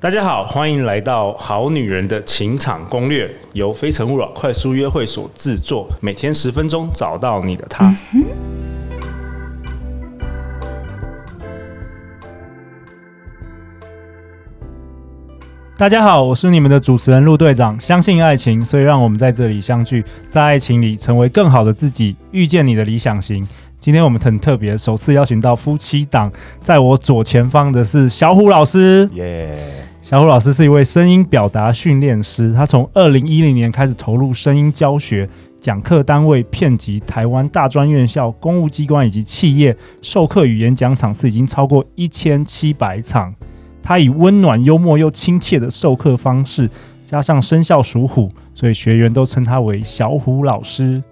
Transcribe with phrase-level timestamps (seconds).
[0.00, 7.92] 大家好，欢迎来到《好女人的情场攻略》，由非诚勿扰快速约会所制作，每天十分钟，找到你的他。
[15.76, 17.78] 大家好，我是你们的主持人陆队长。
[17.80, 23.44] 相信爱情，所以让我们在这里相聚，在爱情里成为更好的自己，遇见你的理想型。
[23.80, 26.30] 今天我们很特别，首次邀请到夫妻档，
[26.60, 29.08] 在我左前方的是小虎老师。
[29.12, 29.56] 耶、
[30.08, 35.28] 小虎老师是一位声音表达训练师，他从二零一零年开始投入声音教学，
[35.60, 43.34] 讲课单位遍及台湾大专院校、公务机关以及企业，授课与演讲场次已经超过一千七百场。
[43.82, 46.70] 他以温暖、幽默又亲切的授课方式，
[47.04, 51.02] 加上生肖属虎，所以学员都称他为小虎老师。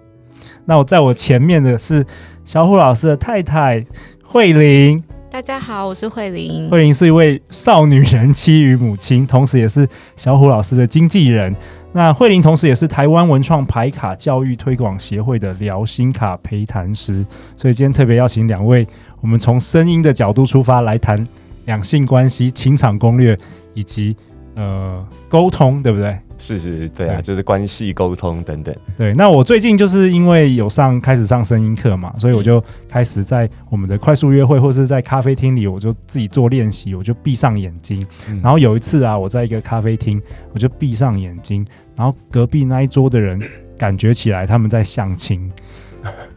[0.65, 2.03] 那我在我前面的是
[2.43, 3.85] 小虎老师的太太
[4.23, 5.03] 慧玲。
[5.37, 6.67] 大家好，我是慧玲。
[6.67, 11.55] 慧玲是一位少女人妻与母亲，同时也是小虎老师的经纪人。
[11.93, 17.23] 那慧玲同时也是台湾文创牌卡教育推广协会的聊心卡陪谈师。
[17.55, 18.87] 所以今天特别邀请两位，
[19.21, 21.23] 我们从声音的角度出发来谈
[21.65, 23.37] 两性关系、情场攻略
[23.75, 24.17] 以及
[24.55, 26.17] 呃沟通，对不对？
[26.39, 28.75] 是是，对啊，对就是关系沟通等等。
[28.97, 38.05] 对，那我最近就是因为有上开始上声音课嘛，所以我就开始在我们的快速约会或是在咖啡厅里，我就自己做练习，我就闭上眼睛。
[38.29, 38.39] 嗯。
[38.41, 40.21] 然后有一次啊，我在一个咖啡厅，
[40.53, 41.65] 我就闭上眼睛，
[41.95, 43.41] 然后隔壁那一桌的人
[43.77, 45.51] 感觉起来他们在相亲。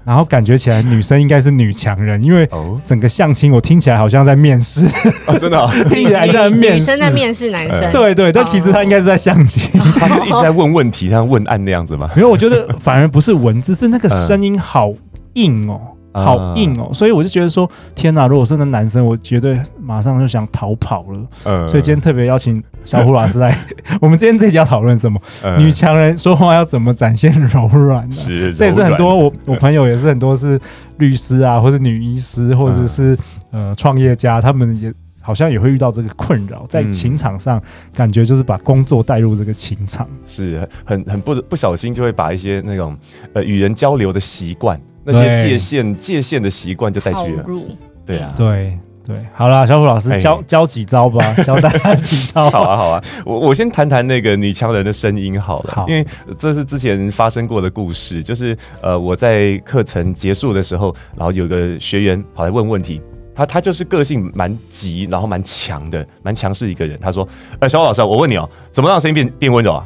[0.05, 2.48] 然后感觉起来女生应该是女强人，因为
[2.83, 4.87] 整个相亲我听起来好像在面试，
[5.27, 9.62] 哦、真的、哦， 听起来在面试，女生在面试男生，对对，但其实他应该是在相亲，
[9.98, 12.11] 他是一直在问问题，像问案那样子吗？
[12.17, 14.93] 没有我觉得反而不是文字，是那个声音好
[15.34, 15.81] 硬哦。
[16.12, 18.27] 好硬哦，所以我就觉得说，天哪！
[18.27, 21.20] 如果是那男生，我绝对马上就想逃跑了。
[21.44, 23.56] 嗯，所以今天特别邀请小虎老师来。
[24.00, 25.20] 我们今天这集要讨论什么？
[25.58, 28.11] 女强人说话要怎么展现柔软？
[28.12, 30.60] 是，这也是很多我我朋友也是很多是
[30.99, 33.16] 律师啊，或是女医师，或者是
[33.53, 37.62] 呃创业家，他们也好像也会遇到这个困扰，在情场上
[37.94, 42.97] 感觉就是把工作带入这个情场，是很很不不小心就会把一些那种
[43.32, 44.81] 呃与人交流的习惯。
[45.05, 47.44] 那些界限界限的习惯就带去了，
[48.06, 52.50] 对啊，对对，好啦，小虎老师教教几招吧， 教大家几招。
[52.50, 56.06] 好啊，好啊，我我先谈谈那个女强人的声音好了，好，因为
[56.38, 63.00] 这是之前发生过的故事，就是呃，我在课程结束的时候，然后有个学员跑来问问题，
[63.34, 66.97] 他他就是个性蛮急，然后蛮强的，蛮强势一个人。
[67.00, 67.27] 他说
[67.59, 69.84] ：“哎，小虎老师，我问你哦，怎么让声音变变温柔啊？”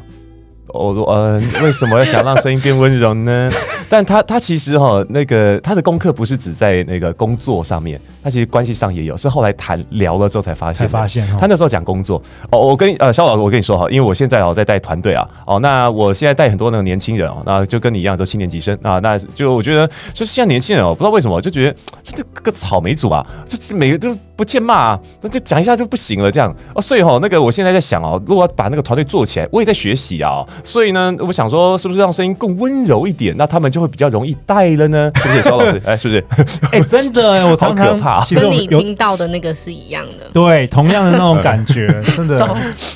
[0.67, 3.49] 我说：“嗯，为什么要想让声音变温柔呢？”
[3.89, 10.87] 但他他其实哈、哦，那个他的功课不是只在那个工作上面，他其实关系上也有，是后来谈聊了之后才发现。
[10.87, 12.21] 发现、哦，他那时候讲工作。
[12.51, 26.53] 哦，我跟呃肖老师，我跟你说哈，因为我现在哦在带团队啊，哦，那我现在带很多那个年轻人哦，那就跟你一样都七年级生啊，那就我觉得就是现在年轻人哦，不知道为什么就觉得这个草莓组啊，就每个都不欠骂啊，那就讲一下就不行了这样。
[26.73, 35.81] 哦，所以哈，那个我现在在想哦，如果把那个团队做起来，我也在学习啊，所以呢，我想说是不是让声音更温柔一点，那他们就会比较容易带了呢，是不是， 肖老师？
[35.85, 36.23] 哎，是不是？
[36.71, 38.23] 哎，真的哎， 我常常怕。
[38.23, 41.85] 其实跟你听到的那个是一样的，对，同样的那种感觉，
[42.15, 42.55] 真的。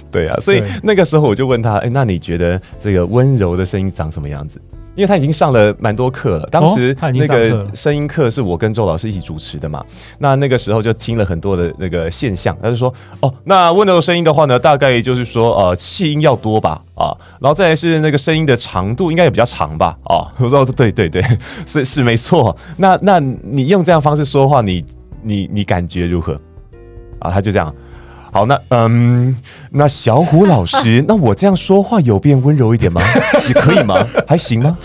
[0.09, 4.57] 对啊，所以那个时候我就问他，哎，那你觉得这个温柔的声音长什么样子？
[5.00, 9.82] 因为他已经上了蛮多课了，当时那个声音课是我跟周老师一起主持的嘛，
[10.18, 21.24] 那那个时候就听了很多的那个现象，他就说，哦，那温柔的声音的话呢，大概就是说，呃，气音要多吧，啊，然后再来是那个声音的长度应该也比较长吧，啊，我说对对对，
[21.66, 24.84] 是是没错，那那你用这样方式说话，你
[25.24, 26.38] 你你感觉如何？
[27.20, 27.74] 啊，他就这样。
[28.31, 29.35] 好，那嗯，
[29.72, 33.01] 那小虎老师， 那我这样说话有变温柔一点吗？
[33.47, 34.06] 也可以吗？
[34.28, 34.78] 还行吗？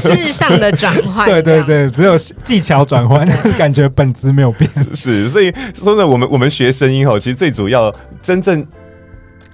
[0.00, 3.26] 式上的转换， 对对对，只有技巧转换，
[3.56, 4.68] 感觉本质没有变。
[4.94, 8.66] 是，所以说呢，我们我们学声音哈，其实最主要真正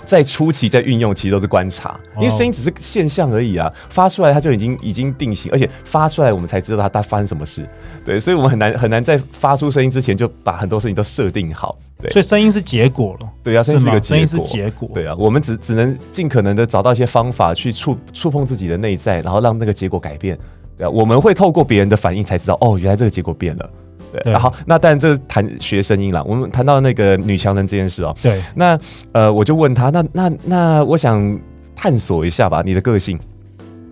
[0.06, 7.68] 在初期在运用，其实都是观察，因为声音只是现象而已啊，发出来它就已经已经定型，而且发出来我们才知道它它发生什么事。
[8.04, 11.78] 对，所以我们很难很难在发出声音之前就把很多事情都设定好。
[12.00, 13.28] 对，所以声音是结果了。
[13.42, 14.16] 对啊，声音是一个结果。
[14.16, 14.91] 声音是结果。
[14.94, 20.38] 对啊，我们只只能尽可能的找到一些方法去触触碰自己的内在，然后让那个结果改变。
[20.76, 23.70] 对啊，我们会透过别人的反应才知道，哦，原来这个结果变了。
[24.12, 26.24] 对，对，然后那当然这谈学声音了。
[26.24, 28.16] 我们谈到那个女强人这件事哦。
[28.22, 28.42] 对。
[28.54, 28.78] 那
[29.12, 31.38] 呃，我就问他，那那那，我想
[31.76, 33.18] 探索一下吧，你的个性。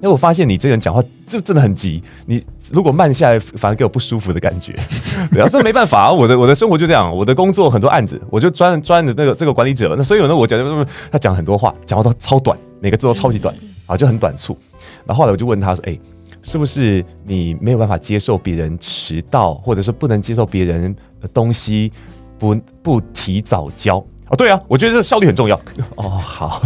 [0.00, 2.40] 因为我发现你这个人讲话就真的很急，你
[2.70, 4.74] 如果慢下来，反而给我不舒服的感觉。
[5.32, 13.54] 对啊，这没办法啊，我的我的生活就这样，我的工作很多案子，我就专专的那个这个管理者，那所以呢，我讲他讲很多话，讲话都超短，每个字都超级短
[13.86, 14.56] 啊，就很短促。
[15.04, 15.98] 然后后来我就问他说：“哎，
[16.42, 21.90] 是不是你没有办法接受别人迟到，或者是不能接受别人的东西
[22.38, 23.96] 不不提早交？”
[24.30, 25.58] 哦，对啊，我觉得这效率很重要。
[25.96, 26.60] 哦，好。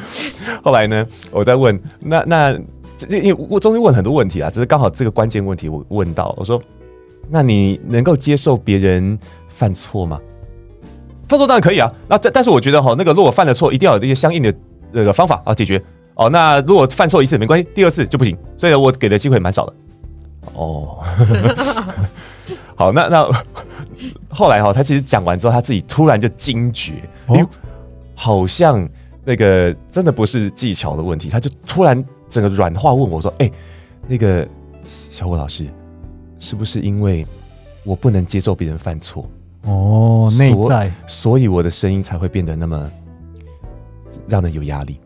[0.64, 2.58] 后来呢，我在问，那那
[3.04, 6.60] 这因为我中间问很多问题啊，只是刚好这个关键问题我问到，我说，
[7.28, 9.18] 那你能够接受别人
[9.48, 10.20] 犯错吗？
[11.28, 14.54] 犯错当然可以啊，那但但是我觉得哈，那个如果犯了错，一定要有一些相应的
[14.92, 15.82] 那个方法啊解决。
[16.14, 19.72] 哦，那如果犯错一次没关系，第二次就不行，所以我给的机会蛮少的。
[20.54, 20.98] 哦，
[22.76, 23.28] 好，那那。
[24.28, 26.94] 后来哈，他其实讲完之后，他自己突然就惊觉，
[27.26, 27.48] 哦，
[28.14, 28.86] 好像
[29.24, 33.48] 那个真的不是技巧的问题，他就突然整个软化问我说：“哎，
[34.08, 34.44] 那个
[35.08, 35.68] 小虎老师，
[36.40, 37.24] 是不是因为
[37.84, 39.30] 我不能接受别人犯错？
[39.62, 42.90] 哦，内在，所以我的声音才会变得那么
[44.26, 44.98] 让人有压力。”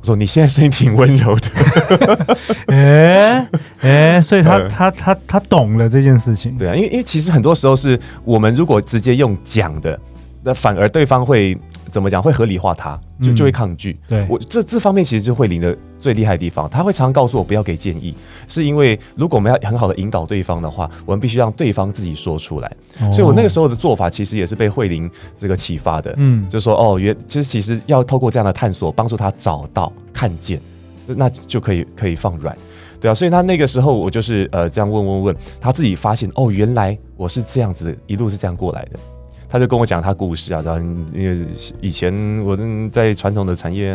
[0.00, 2.36] 说你现在声音挺温柔的，
[2.72, 3.48] 哎
[3.80, 9.98] 哎，所以他他他他懂了这件事情，对啊，因为因为其实很多时候是我们如果直接用讲的，
[10.44, 11.58] 那反而对方会。
[11.88, 13.92] 怎么讲会合理化他，就就会抗拒。
[13.92, 15.74] 嗯、对我这这方面其实是慧玲的
[16.06, 18.14] 最厉害的地方，他会常常告诉我不要给建议，
[18.46, 22.76] 是因为如果我们要很好的引导对方的话，我们必须让对方自己说出来。
[23.00, 26.14] 哦、所以我那个时候的做法其实也是被慧玲这个启发的。
[26.18, 30.60] 嗯，就说哦，原其实其实要透过这样的探索，帮助他找到看见，
[31.08, 32.56] 那就可以可以放软。
[33.00, 38.98] 对啊，所以他那个时候我就是呃这样问问问，他自己发现哦，原来我是这样子一路是这样过来的。
[39.48, 40.80] 他就跟我讲他故事啊，然后
[41.14, 41.46] 因为
[41.80, 42.12] 以前
[42.44, 42.56] 我
[42.90, 43.90] 在传统的产业，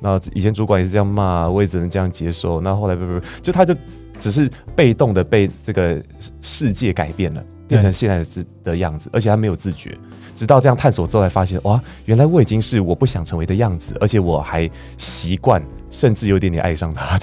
[0.00, 2.60] 那以前主管也是这样骂，我也只能这样接受。
[2.60, 3.74] 那后来不不不，就他就
[4.18, 6.00] 只是被动的被这个
[6.42, 9.96] 世界改变了，变成现在的自的样子，而且他没有自觉。
[10.34, 15.60] 直到这样探索之后，才发现哇，原来我已经是我不想成为的样子，而且我还习惯，
[15.90, 17.18] 甚至有点点爱上他，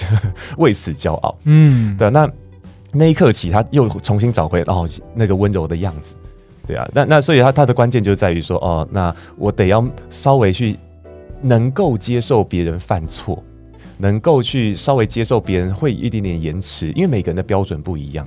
[0.58, 1.34] 为此骄傲。
[1.46, 2.30] 嗯，对，那
[2.92, 6.14] 那一刻起，他又重新找回哦那个温柔的样子。
[6.68, 10.76] 对啊，那那所以他他的关键就在于说，哦，那我得要稍微去
[11.42, 13.44] 能够接受别人犯错，
[14.00, 18.26] 能够去稍微接受别人会一点点延迟，因为每个人的标准不一样，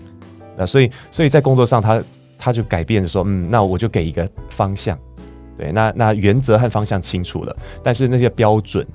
[0.56, 2.00] 那所以所以在工作上他
[2.38, 4.96] 他就改变说，嗯，那我就给一个方向，
[5.56, 8.86] 对，那那原则和方向清楚了，但是那些标准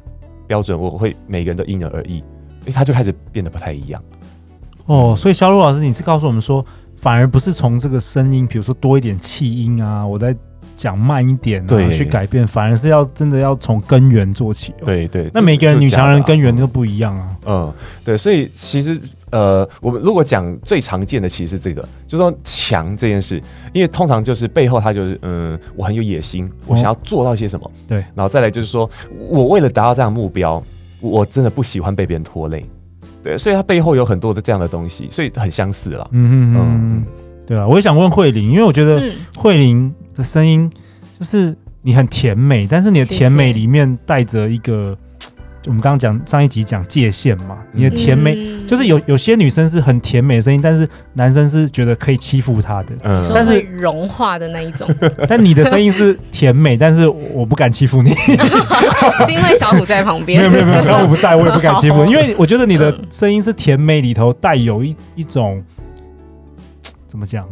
[0.48, 2.22] 标准我会每个人都因人而异，
[2.62, 4.02] 所以他就开始变得不太一样。
[4.86, 6.66] 哦，所以小鲁老师，你是告诉我们说。
[7.04, 10.34] 反而不是从这个声音，比如说多一点气音啊，我在
[10.78, 14.74] 讲慢一点啊，对去改变，反而是要真的要从根源做起。
[14.86, 17.28] 对对，那每个人女强人根源都不一样啊。
[17.46, 17.74] 嗯，
[18.06, 18.98] 对，所以其实
[19.32, 23.38] 呃，我们如果讲最常见的，其实是这个，就是说强这件事，
[23.74, 27.70] 因为通常就是背后他就是嗯，我很有野心，我想要做到些什么。
[27.86, 28.90] 对，然后再来就是说
[29.28, 30.64] 我为了达到这样的目标，
[31.02, 32.66] 我真的不喜欢被别人拖累。
[33.24, 36.08] 对，所以它背后有很多的这样的东西，所以很相似了。
[36.12, 37.06] 嗯嗯嗯，
[37.48, 39.02] 对啊，我也想问慧玲，因为我觉得
[39.38, 40.70] 慧玲的声音
[41.18, 44.98] 就是你很甜美，但是你的甜美里面带着一个。
[45.66, 54.88] 我们刚刚讲上一集讲界限嘛，你的甜美、嗯、就是有有些女生是很甜美的声音，但是男生是觉得可以欺负她的，嗯，但是融化的那一种。
[55.28, 58.12] 但你的声音是甜美，但是我不敢欺负你，
[59.26, 60.40] 是因为小虎在旁边。
[60.40, 65.64] 没有没有没有，小虎不在，我也不敢欺负， 因为我觉得你的声音是甜美里头带有一一种
[67.08, 67.48] 怎么讲？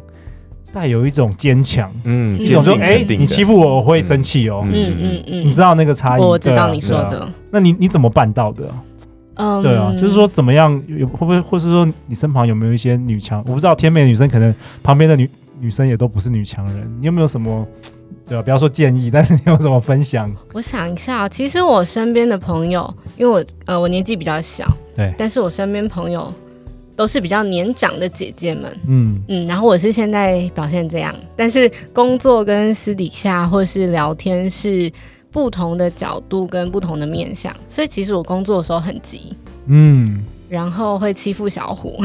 [0.74, 6.21] 带有一种坚强，嗯，一种就哎，你欺负我，我会生气哦，嗯嗯嗯，你知道那个差异？
[6.21, 7.29] 我知道你说的。
[7.51, 8.67] 那你你怎么办到的？
[9.36, 13.39] 嗯，对啊，就是说怎么样有会不会，或是说你身旁有没有一些女强？
[13.48, 15.29] 我不知道天美的女生可能旁边的女
[15.60, 17.67] 女生也都不是女强人，你有没有什么？
[18.27, 20.34] 对啊，不要说建议，但是你有什么分享？
[20.53, 24.65] 我想一下，其实我身边的朋友，因为我呃我年纪比较小，
[24.96, 26.31] 对，但是我身边朋友。
[26.93, 34.91] 都是比较年长的姐姐们，嗯嗯，然后我是现在表现这样，但是工作跟私底下或是聊天是
[35.31, 39.35] 不同的角度跟不同的面向，所以其实我工作的时候很急，
[39.67, 41.97] 嗯，然后会欺负小虎，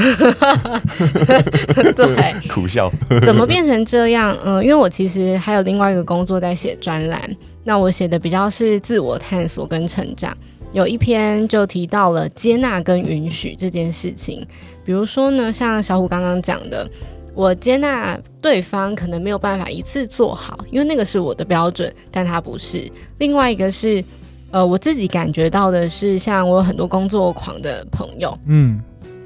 [1.97, 2.90] 对，苦笑，
[3.25, 4.37] 怎么变成这样？
[4.45, 7.28] 嗯，因为我其实还有另外一个工作在写专栏，
[7.64, 10.37] 那我写的比较是自我探索跟成长，
[10.73, 14.47] 有一篇就提到了接纳跟允许这件事情。
[14.85, 16.88] 比如说呢，像小虎刚刚讲的，
[17.37, 22.90] 我接纳对方可能没有办法一次做好，因为那个是我的标准，但他不是。
[23.19, 24.02] 另外一个是，
[24.50, 28.81] 呃，我自己感觉到的是，像我有很多工作狂的朋友，嗯，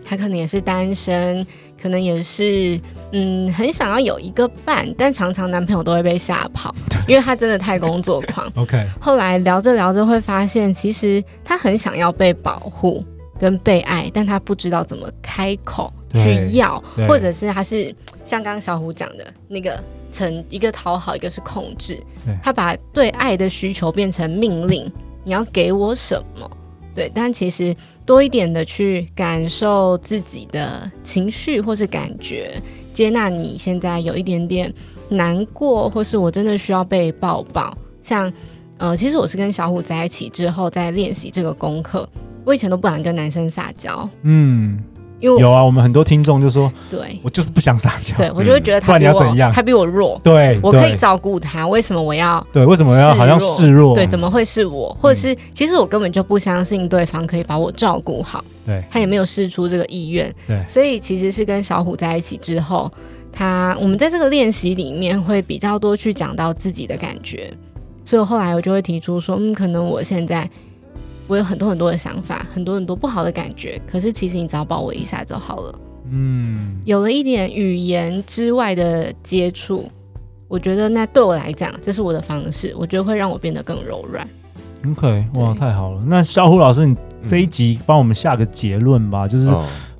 [0.04, 1.46] 他可能也是单身，
[1.80, 2.80] 可能也是
[3.12, 6.74] 嗯，很想要有一个伴，但常常男朋友都会被吓跑，
[7.06, 8.50] 因为他真的太工作狂。
[8.56, 13.04] OK，后来聊着聊着会发现，其实他很想要被保护
[13.38, 19.82] 跟被爱，但他不知道怎么开口去要，或者是他是 像刚刚小虎讲的那个。
[20.12, 22.02] 成一个讨好，一个是控制，
[22.42, 24.90] 他把对爱的需求变成命令，
[25.22, 26.50] 你要给我什么？
[26.92, 27.72] 对，但其实
[28.04, 32.60] 多一点的去感受自己的情绪或是感觉，
[32.92, 34.74] 接纳你现在有一点点
[35.08, 37.72] 难过，或是我真的需要被抱抱。
[38.02, 38.32] 像，
[38.78, 42.08] 呃，其实我是跟小虎在一起之后在练习这个功课，
[42.44, 44.82] 我以前都不敢跟男生撒娇，嗯。
[45.20, 49.50] 因为有啊，我们很多听众就说，对我就是不想撒娇，对我就会觉得他比我？
[49.52, 52.44] 他比我弱，对，我可以照顾他，为什么我要？
[52.52, 53.94] 对，为什么要好像示弱？
[53.94, 54.96] 对，怎么会是我？
[55.00, 62.90] 或者是、嗯、其实我根本就不相信对方可以把我照顾好，对，他也没有试出这个意愿，对，所以其实是跟小虎在一起之后，
[63.30, 67.52] 他我们在这个练习里面会比较多去讲到自己的感觉，
[68.04, 70.48] 所以后来我就会提出说，嗯，可能我现在。
[71.30, 73.80] 我有很多很多的想法，很多很多不好的感觉。
[73.86, 75.78] 可是其实你只要抱我一下就好了。
[76.10, 79.88] 嗯，有了一点语言之外的接触，
[80.48, 82.74] 我觉得那对我来讲，这是我的方式。
[82.76, 84.28] 我觉得会让我变得更柔软。
[84.90, 86.02] OK，哇，太好了。
[86.04, 86.96] 那小虎老师，你
[87.28, 89.26] 这一集帮我们下个结论吧。
[89.26, 89.46] 嗯、就是，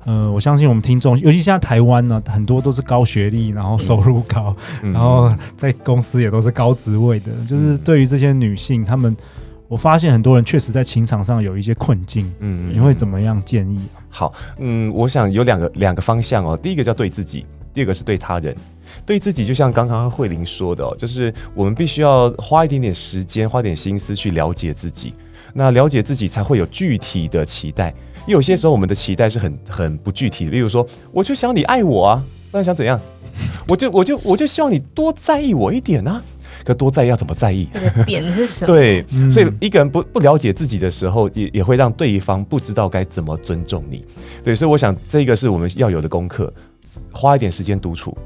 [0.03, 7.31] 呃，我相信我们听众，尤其现在台湾呢，很多都是高学历，然后收入高，嗯、然后在公司也都是高职位的。
[7.47, 9.15] 就是对于这些女性，她们。
[9.71, 13.79] 我发现很多人确实在情场上有一些困境，嗯，你会怎么样建议？
[14.09, 16.59] 好，嗯，我想有两个两个方向哦。
[16.61, 18.53] 第一个叫对自己，第二个是对他人。
[19.05, 25.13] 对自己，就像刚刚慧玲说的哦，就是我们必须要花一点点时间，花点心思去了解自己。
[25.53, 27.95] 那了解自己才会有具体的期待。
[28.25, 32.99] 因为有些时候我们的期待是很很不具体的，例如说，我就想你爱我啊，那你想怎样？
[33.69, 36.21] 我就我就我就希望你多在意我一点啊。
[36.63, 37.67] 可多在意要怎么在意？
[38.05, 38.73] 点是什么？
[38.73, 44.05] 对，所以一个人不不了解自己的时候，也也会让对方不知道该怎么尊重你。
[44.43, 46.53] 对，所以我想这个是我们要有的功课，
[47.11, 48.17] 花一点时间独处，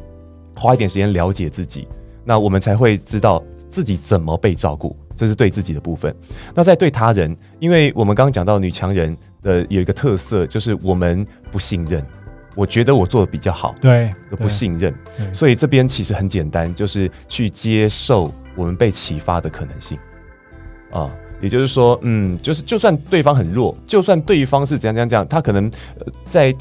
[0.55, 1.87] 花一点时间了解自己，
[2.23, 4.95] 那我们才会知道自己怎么被照顾。
[5.15, 6.13] 这是对自己的部分。
[6.53, 12.05] 那在对他人，因为我们刚刚讲到女强人的有一个特色，就是我们不信任。
[12.55, 14.93] 我觉得我做的比较好，对，不信任，
[15.33, 19.99] 所以这边其实很简单，就是去接受我们被启发的可能性。
[20.89, 25.69] 啊，也就是说，嗯，就是就算对方很弱，就算对方是怎样怎样怎样，他可能
[26.23, 26.55] 在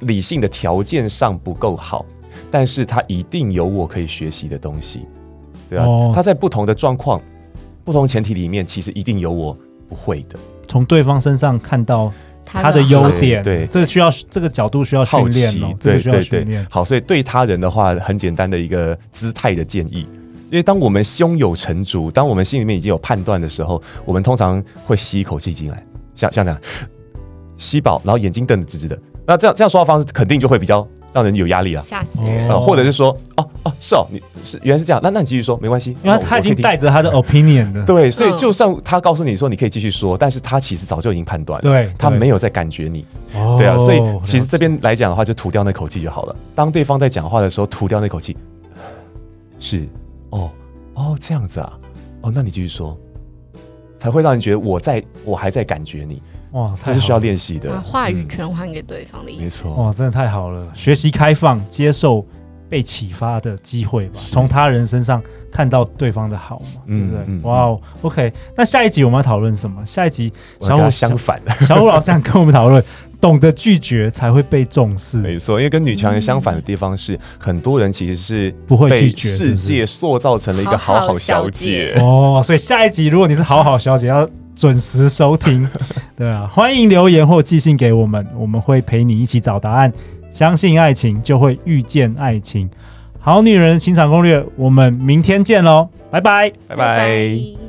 [0.00, 2.06] 理性的条件上不够好，
[2.50, 5.06] 但是他一定有我可以学习的东西，
[5.68, 7.20] 对啊，哦，他在不同的状况、
[7.84, 9.54] 不同前提里面，其实一定有我
[9.90, 12.10] 不会的，从对方身上看到。
[12.44, 16.66] 他的优点，对，这需要这个角度需要训练哦，对对对。
[16.70, 20.06] 好，所以对他人的话，很简单的一个姿态的建议，
[20.50, 25.84] 因为当我们胸有成竹，当我们心里面已经有判断的时候，我们通常会吸一口气进来，
[26.14, 26.60] 像像这样
[27.56, 30.86] 吸饱，然后眼睛瞪得直直的，那这样这样说话方式肯定就会比较。
[31.14, 32.50] 让人有压力了，吓死人！
[32.50, 43.06] 啊，或者是说，哦哦，是哦，你是原来是这样，那那你继续说，没关系，因为他已经带着他的 opinion 的，对，所以就算他告诉你说你可以继续说，但是他其实早就已经判断了，对，他没有在感觉你，
[43.56, 43.66] 对。
[43.66, 46.36] 啊，所以其实这边来讲的话，就吐掉那口气就好了。
[46.52, 48.36] 当对方在讲话的时候，吐掉那口气，
[49.60, 49.86] 是，
[50.30, 50.50] 哦
[50.94, 51.72] 哦，这样子啊，
[52.22, 52.98] 哦，那你继续说，
[53.96, 56.20] 才会让人觉得我在我还在感觉你。
[56.54, 59.42] 哇，这是需要练习的，把话语权还给对方的意思。
[59.42, 60.64] 没错，哇，真的太好了！
[60.72, 62.24] 学习开放，接受
[62.68, 65.20] 被启发的机会吧，从他人身上
[65.50, 67.40] 看到对方的好嘛，对不对？
[67.42, 69.84] 哇哦，OK，那下一集我们要讨论什么？
[69.84, 72.80] 下一集小虎相反，小虎老师想跟我们讨论，
[73.20, 75.18] 懂得拒绝才会被重视。
[75.18, 82.40] 没错，因为跟女强人相反的地方是，很多人其实是不会拒绝，世界塑造成了一个好好小姐哦。
[82.44, 84.28] 所以下一集如果你是好好小姐，要。
[84.56, 85.68] 准时收听，
[86.16, 89.92] 对啊，欢迎留言或寄信给我们，我们会陪你一起找答案。
[90.30, 92.68] 相信爱情，就会遇见爱情。
[93.20, 97.63] 好女人欣赏攻略，我们明天见喽，拜拜，拜拜。